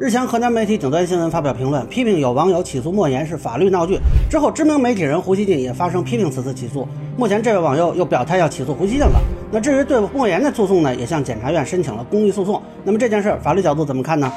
[0.00, 3.96] 日前，河南媒体顶端新闻发表评论，批评有网友起诉莫言是法律闹剧。
[4.28, 6.84] 之后，知名媒体人胡锡进也发声批评此次起诉。
[7.16, 9.20] 目前，这位网友又表态要起诉胡锡进了。
[9.52, 12.60] 那至于对莫言的诉讼呢，也向检察院申请了公益诉讼。
[12.82, 14.32] 那么这件事法律角度怎么看呢？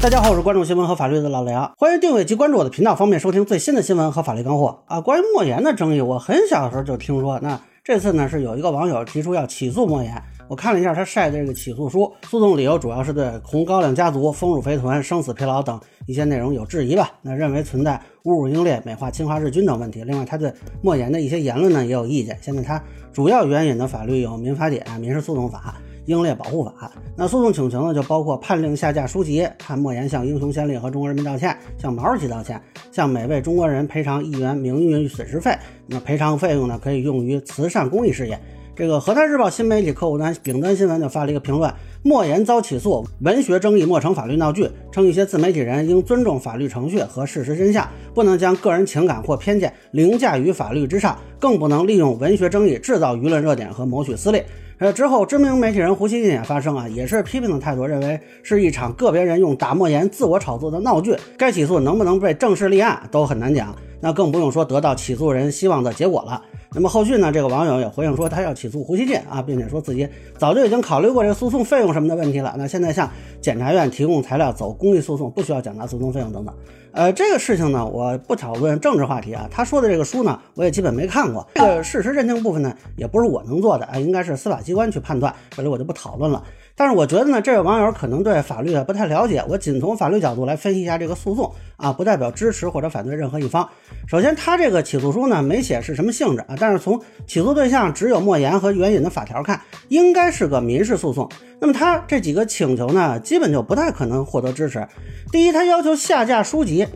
[0.00, 4.98] 大家好，我是关注新闻和法律的老梁，欢迎订阅及关注我的频道，方便收听最新的新闻和法律干货啊。
[4.98, 7.38] 关于莫言的争议，我很小的时候就听说。
[7.42, 10.10] 那这次呢，是有一个网友提出要起诉莫言。
[10.50, 17.12] 我看了一下他晒的这个起诉书，诉讼理由主要是对红高粱家族、丰乳肥臀、生死疲劳等一些内容有质疑吧。
[17.22, 17.92] 那认为存在
[18.24, 20.02] 侮辱英烈、美化侵华日军等问题。
[20.02, 20.52] 另外，他对
[20.82, 22.36] 莫言的一些言论呢也有意见。
[22.42, 25.76] 现在他主要援引的法律有《民法典》《民事诉讼法》。
[26.06, 35.56] 英烈保护法，那诉讼请求呢，就包括判令下架书籍，判莫言向英雄先烈和中国人民道歉，向毛主席道歉，向每位中国人赔偿一元名誉损失费。
[35.86, 38.36] 那赔偿费用呢，可以用于慈善公益事业。
[38.80, 41.70] 这个河南日报新媒体客户端顶端新闻就发了一个评论：
[42.02, 54.42] 莫言遭起诉，文学争议莫成法律闹剧，称一些自媒体人应尊重法律程序和事实真相，不能将个人情感或偏见凌驾于法律之上，更不能利用文学争议制造舆论热点和谋取私利。
[54.78, 66.42] 呃，之后知名媒体人胡锡进也发声啊，也是批评的态度，认为是一场个别人用打莫言自我炒作的闹剧，该起诉能不能被正式立案都很难讲，那更不用说得到起诉人希望的结果了。
[66.72, 67.32] 那么后续呢？
[67.32, 72.54] 这个网友也回应说，他要起诉胡锡进啊，并且说自己早就已经考虑过这个诉讼费用什么的问题了。
[72.56, 73.10] 那现在向
[73.40, 76.54] 检察院提供材料走公益诉讼，不需要缴纳诉讼费用等等。
[76.92, 79.48] 呃，这个事情呢，我不讨论政治话题啊。
[79.50, 81.44] 他说的这个书呢，我也基本没看过。
[81.54, 85.34] 这个事实认定部分呢，也不是我能做的啊，应该是司法机关去判断。
[85.50, 86.42] 这里我就不讨论了。
[86.80, 89.44] 但是我觉得呢，这位网友可能对法律不太了解。
[89.46, 93.68] 我仅从法律角度来分析一下这个诉讼啊，不代表支持或者反对任何一方。
[94.08, 101.28] 首先，他这个起诉书呢没写是什么性质啊，但是从起诉对象只有莫言和援引的法条看，应该是个民事诉讼。
[101.60, 104.88] 那么他这几个请求呢，基本就不太可能获得支持。
[105.30, 106.86] 第一，他要求下架书籍，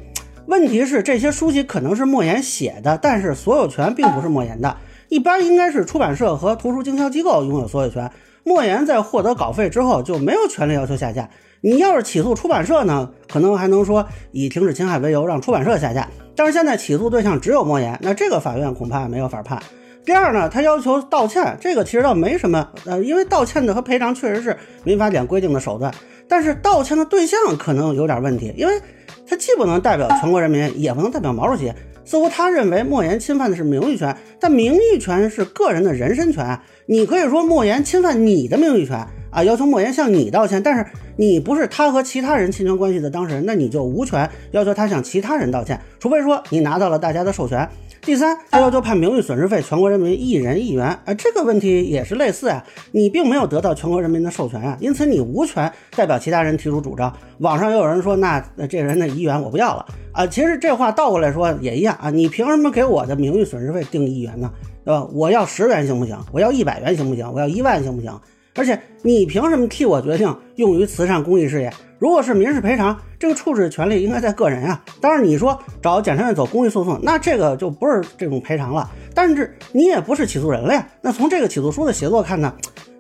[0.47, 4.79] 问题是这些书籍可能是莫言写的，但是所有权并不是莫言的，
[5.11, 8.11] 一般应该是出版社和图书经销机构拥有所有权。
[8.45, 11.29] 莫言在获得稿费之后就没有权利要求下架。
[11.63, 16.07] 你要是起诉出版社呢，可能还能说以停止侵害为由让出版社下架。
[16.37, 19.61] 但是现在起诉对象只有莫言，那这个法院恐怕没有法判。
[20.05, 24.55] 第二呢，他要求道歉，这个其实倒没什么，呃，因为道歉的和赔偿确实是
[24.85, 25.95] 民法典规定的手段。
[26.29, 28.79] 但是道歉的对象可能有点问题，因为
[29.27, 31.73] 他既不能代表全国人民，也不能代表毛主席。
[32.05, 36.59] 似乎他认为莫言侵犯的是名誉权，但名誉权是个人的人身权。
[36.87, 38.99] 你可以说莫言侵犯你的名誉权
[39.31, 40.85] 啊，要求莫言向你道歉，但是
[41.17, 47.69] 你不是他和其他人侵权关系的当事人，那你就无权要求他向其他人道歉，除非说你拿到了大家的授权。
[48.05, 57.11] 第三，他要求判名誉损失费全国人民一人一元，啊，这个问题也是类似啊，你并没有得到全国人民的授权啊，因此你无权代表其他人提出主张。
[57.39, 64.53] 网上也有人说，那那这人的一元我不要了啊，其实这话倒过来说也一样啊，你凭什么给我的名誉损失费定一元呢？
[64.85, 65.03] 对吧？
[65.15, 66.19] 我要十元行不行？
[66.31, 67.27] 我要一百元行不行？
[67.33, 68.13] 我要一万行不行？
[68.57, 71.73] 而且你凭什么替我决定用于慈善公益事业？
[71.99, 74.83] 如果是民事赔偿，这个处置权利应该在个人啊。
[75.01, 78.91] 当然你说找检察院走公益诉讼，那这个就不是这种赔偿了。
[79.15, 80.87] 但是你也不是起诉人了呀。
[81.01, 82.55] 那从这个起诉书的写作看呢，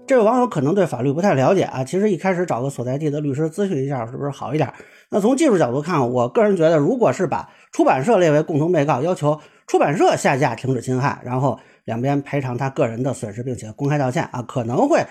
[0.06, 1.84] 这位网友可能对法律不太了解啊。
[1.84, 4.72] 其实一开始找个所在地的律师咨询一下，是不是好一点？
[5.10, 15.04] 那从技术角度看，我个人觉得，如果是把出版社列为共同被告，要求出版社下架、停止侵害，然后两边赔偿他个人的损失，并且公开道歉啊，可能会。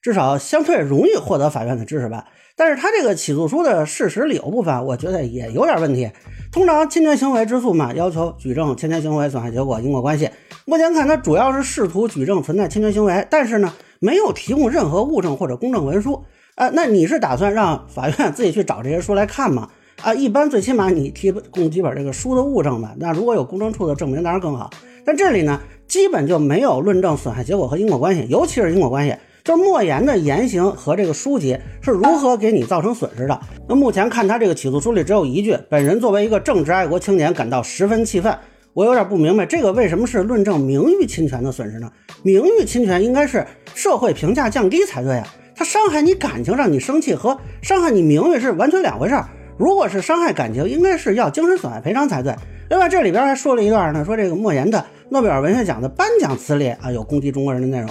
[0.00, 2.24] 至少相对容易获得法院的支持吧，
[2.56, 6.10] 但是他这个起诉书的事实理由部分，我觉得也有点问题。
[6.50, 10.30] 通常侵权行为之诉嘛，要求举证侵权行为损害结果因果关系。
[10.64, 16.24] 目前看，他主要是试图举证存在侵权行为，但是呢，没有提供任何物证或者公证文书。
[16.54, 19.68] 啊，那你是打算让法院自己去找这些书来看吗？
[20.02, 22.94] 啊，一般最起码你提供几本这个书的物证吧。
[22.98, 24.70] 那如果有公证处的证明，当然更好。
[25.04, 29.14] 但这里呢，基本就没有论证损害结果和因果关系，尤其是因果关系。
[29.48, 33.40] 就莫言的言行和这个书籍是如何给你造成损失的？
[33.66, 38.36] 那目前看他这个起诉书里只有一句：“本人作为一个正直爱国青年，感到十分气愤。”
[38.74, 41.90] 我有点不明白，这个为什么是论证名誉侵权的损失呢？
[42.22, 43.42] 名誉侵权应该是
[43.74, 45.26] 社会评价降低才对啊！
[45.56, 49.26] 他伤害你感情，让你生气，和伤害你名誉是完全两回事儿。
[49.56, 52.34] 如果是伤害感情，应该是要精神损害赔偿才对。
[52.68, 57.88] 另外，这里边还说了一段呢，说这个莫言的诺贝尔文学奖的颁奖词里啊，有攻击中国人的内容。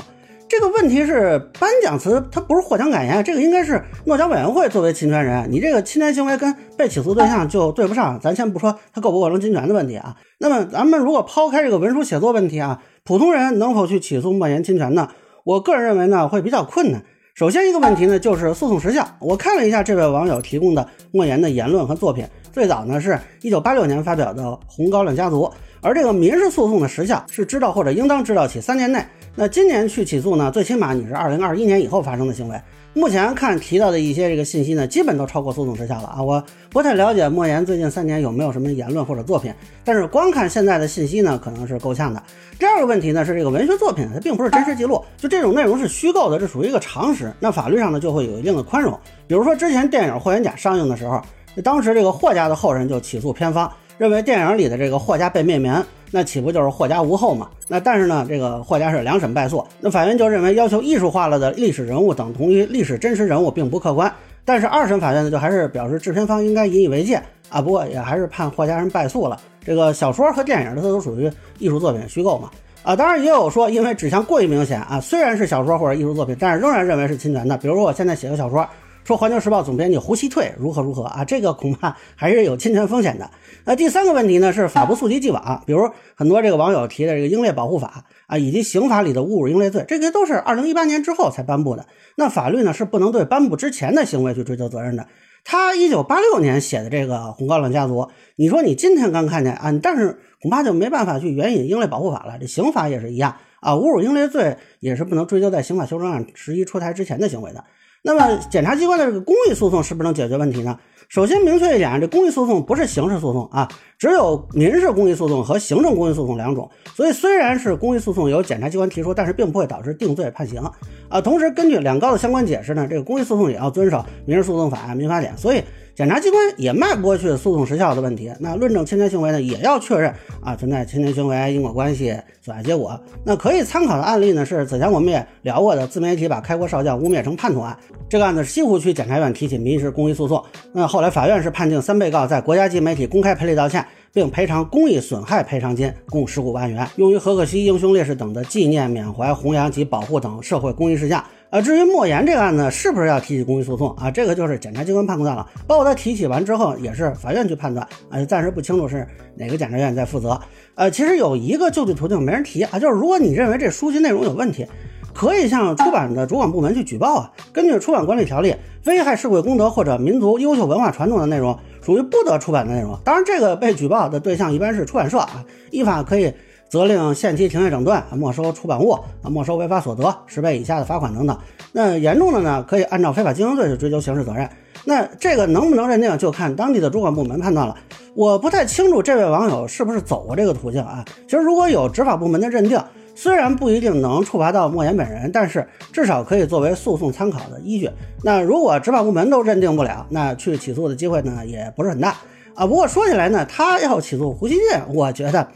[0.50, 8.18] 这个问题是颁奖词，它不是获奖感言，这个应该是诺奖委员会作为侵权人，你这个侵权行为跟被起诉对象就对不上。
[8.20, 15.10] 咱先不说他构不构成侵权的问题啊，那么咱们如果抛开这个文书写作问题啊，普通人能否去起诉莫言侵权呢？
[15.44, 17.04] 我个人认为呢，会比较困难。
[17.36, 19.06] 首先一个问题呢，就是诉讼时效。
[19.20, 25.44] 我看了一下这位网友提供的莫言的言论和作品，最早呢是一九八六年发表的《红高粱家族》，
[25.82, 29.06] 而这个民事诉讼的时效是知道或者应当知道起三年内。
[29.40, 32.60] 那今年去起诉呢，最起码你是二零二一年以后发生的行为。
[32.96, 36.24] 目前看提到的一些这个信息呢，基本都超过诉讼时效了啊！
[36.24, 39.54] 我不太了解莫言最近三年有没有什么言论或者作品，
[39.84, 42.24] 但是光看现在的信息呢，可能是够呛的。
[42.58, 47.32] 第二个问题呢是这个文学作品它并不是真实记录，就这种内容是虚构的，这属于一个常识。
[47.40, 49.00] 那法律上呢就会有一定的宽容。
[49.28, 51.22] 比如说之前电影《霍元甲》上映的时候，
[51.64, 55.86] 当时这个霍家的后人就起诉片方，认为电影里的这个霍家被灭门。
[56.12, 57.50] 那岂不就是霍家无后嘛？
[57.68, 64.12] 那但是呢，这个霍家是两审败诉，那法院就认为要求艺术化了的历史人物等同于历史真实人物，并不客观。
[64.46, 67.62] 但是二审法院呢，就还是表示制片方应该引以为戒啊。
[67.62, 69.38] 不过也还是判霍家人败诉了。
[69.66, 72.50] 这个小说和电影它都属于艺术作品虚构嘛？
[72.84, 77.58] 啊，当然也有说因为指向过于明显啊，虽然是小说或者艺术作品，但是仍然认为是侵权的。
[77.58, 78.66] 比如说我现在写个小说。
[79.08, 81.24] 说《环球时报》总编辑胡锡退如何如何啊？
[81.24, 83.32] 这个恐怕还是有侵权风险的。
[83.64, 91.86] 那第三个问题呢，是法不溯及既往，比如很多这个网友提的这个英烈保护法啊，以及刑法里的侮辱英烈罪，这些都是二零一八年之后才颁布的。
[92.18, 95.08] 那法律呢是不能对颁布之前的行为去追究责任的。
[95.46, 97.94] 他一九八六年写的这个《红高粱家族》，
[98.36, 102.38] 你说你今天刚看见啊，但是恐怕就没办法去援引英烈保护法了。
[102.38, 107.64] 这刑法也是一样啊，侮辱英烈罪也是不能追究在刑法修正案十一出台之前的行为的。
[108.08, 110.80] 那么，检察机关的这个公益诉讼是不是能解决问题呢？
[111.10, 113.68] 首先明确一点，这公益诉讼不是刑事诉讼啊，
[114.00, 116.70] 只有民事公益诉讼和行政公益诉讼两种。
[116.96, 120.62] 所以，虽然是公益诉讼由检察机关提出，但是并不会导致定罪判刑
[121.10, 121.20] 啊。
[121.20, 125.38] 同时，根据两高的相关解释呢，这个公益诉讼也要遵守民事诉讼法、民法典。
[125.38, 125.62] 所以。
[125.98, 130.14] 检察机关也迈不过去诉讼时效的问题，那论证侵权行为呢，也要确认
[130.44, 133.02] 啊存在侵权行为因果关系损害结果。
[133.24, 137.76] 那可以参考的案例呢，是此前我们也聊过的自媒体把开国少将污蔑成叛徒案。
[138.08, 143.84] 这个案子西湖区检察院提起民事公益诉讼，那后来法院是判定三被告在国家级媒体公开赔礼道歉，
[144.14, 151.24] 并赔偿公益损害赔偿金共十五万元，用于何可西英雄烈士等的纪念、缅怀、弘扬及保护等社会公益事项。
[151.50, 154.12] 啊，至于莫言这个案子是不是要提起公益诉讼啊？
[154.12, 155.48] 这个就是检察机关判断了。
[155.66, 160.38] 包括他提起完之后，也是法院去判断啊，暂时不清楚是哪个检察院在负责。
[160.76, 164.68] 呃，其实有一个救济途径没人提啊，就是如果你认为这书籍内容有问题，
[165.14, 167.32] 可以向出版的主管部门去举报啊。
[167.54, 168.54] 根据出版管理条例，
[168.86, 173.00] 危害社会公德或者民族优秀文化传统的内容属于不得出版的内容。
[173.06, 176.34] 当然，这个被举报的对象一般是出版社啊，依法可以。
[176.70, 181.38] 责令限期停业整顿，没收出版物，没收违法所得，十倍以下的罚款等等。
[181.72, 184.50] 那严重的呢，可以按照非法经营罪去追究刑事责任。
[184.86, 187.76] 那这个能不能认定，就看当地的主管部门判断了。
[188.16, 191.06] 我不太清楚这位网友是不是走过这个途径啊？
[191.26, 192.82] 其实如果有执法部门的认定，
[193.14, 197.90] 虽然不一定能处罚到莫言本人，但是至少可以作为诉讼参考的依据。
[198.24, 202.16] 那如果执法部门都认定不了，那去起诉的机会呢，也不是很大
[202.56, 202.66] 啊。
[202.66, 205.48] 不过说起来呢，他要起诉胡锡进，我觉得。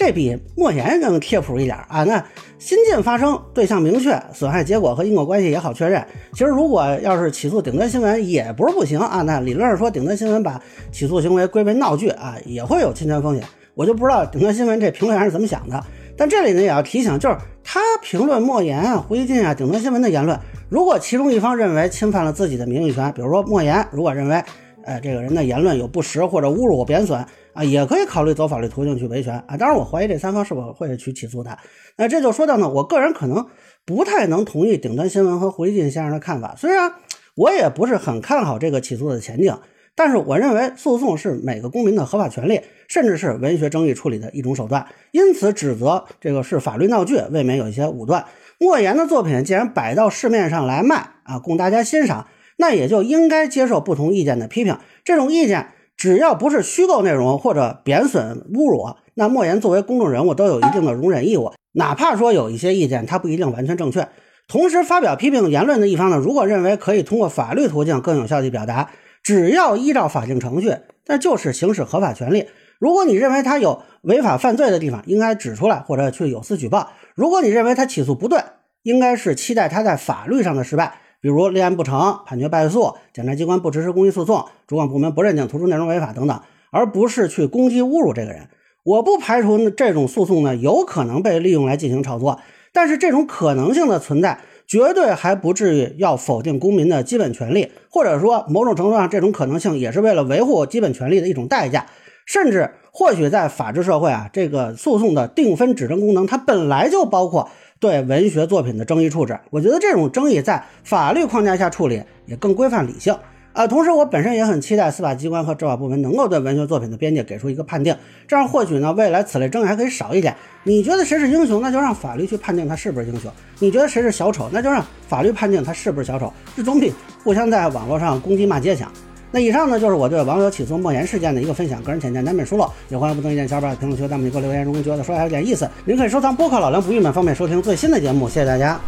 [0.00, 2.02] 这比莫言更贴谱一点啊！
[2.04, 2.24] 那
[2.58, 6.02] 新近发生，对象明确，损害结果和因果关系也好确认。
[6.32, 9.20] 其实如果要是起诉顶端新闻，也不是不行啊。
[9.20, 10.58] 那理论上说，顶端新闻把
[10.90, 13.44] 起诉行为归为闹剧啊，也会有侵权风险。
[13.74, 15.78] 我就不知道顶端新闻这评论员是怎么想的。
[16.16, 20.38] 但这里呢，也要提醒，就是他评论莫言啊、胡锡进啊、顶端新闻的言论，
[20.70, 24.42] 如果其中一方认为侵犯了自己的名誉权，比如说莫言如果认为，
[24.84, 27.24] 哎，这个人的言论有不实或者侮辱、我贬损。
[27.52, 29.56] 啊，也可以考虑走法律途径去维权啊。
[29.56, 31.58] 当然，我怀疑这三方是否会去起诉他。
[31.96, 33.44] 那这就说到呢，我个人可能
[33.84, 36.54] 不太能同意顶端新闻和胡锡进先生的看法。
[36.56, 36.92] 虽然
[37.34, 39.58] 我也不是很看好这个起诉的前景，
[39.96, 44.86] 但是我认为诉讼是每个公民的合法权利，甚至是文学争议处理的一种手段。
[45.10, 48.24] 因此，指责这个是法律闹剧，未免有一些武断。
[48.60, 52.28] 莫言的作品既然摆到市面上来卖啊，供大家欣赏，
[52.60, 54.78] 那也就应该接受不同意见的批评。
[55.02, 55.70] 这种意见。
[55.96, 61.52] 只要不是虚构内容或者贬损侮辱，那莫言作为公众人物都有一定的容忍义务。
[61.72, 64.08] 哪怕说有一些意见他不一定完全正确，
[64.48, 68.88] 同时发表批评言论的一方呢，如果认为可以通过法律途径更有效地表达，
[69.22, 70.74] 只要依照法定程序，
[71.04, 72.46] 那就是行使合法权利。
[72.78, 76.92] 如果你认为他有违法犯罪的地方，应该指出来或者去有司举报。
[77.14, 78.40] 如果你认为他起诉不对，
[78.84, 80.94] 应该是期待他在法律上的失败。
[81.20, 88.48] 比如立案不成、判决败诉、检察机关不支持公益诉讼、主管部门不认定图书内容违法等等，而不是去攻击侮辱这个人。
[88.82, 92.40] 我不排除这种诉讼呢有可能被利用来进行炒作，
[92.72, 101.86] 但是这种可能性的存在，绝对还不至于要否定公民的基本权利，或者说某种程度上这种可能性也是为了维护基本权利的一种代价。
[102.30, 107.50] 甚至或许在法治社会啊，这个诉讼的定分指证功能它本来就包括。
[107.80, 109.40] 对文学作品的争议处置。
[109.48, 113.16] 我觉得这种争议在法律框架下处理也更规范理性。
[113.54, 117.96] 啊，同时我本身也很期待司法机关和执法部门能够对文学作品的边界给出一个判定，
[118.28, 120.36] 这样或许呢，未来此类争议还可以少一点。
[120.62, 126.30] 你觉得谁是英雄，那就让法律去判定他是不是英雄；你觉得谁是小丑，那就让法律判定他是不是小丑。
[126.54, 126.92] 这总比
[127.24, 128.92] 互相在网络上攻击骂街强。
[129.32, 134.64] 那以上呢，就是我对网友起诉莫言事件的一个分享，个人浅见难免疏漏，也欢迎不同意见小伙伴评论区、弹幕里给我留言。
[134.64, 138.28] 如果觉得说还有点意思，您可以收藏播客老梁不郁闷，方便收听最新的节目。
[138.28, 138.80] 谢谢大家。